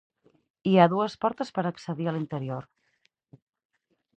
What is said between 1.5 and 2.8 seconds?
per accedir a l'interior.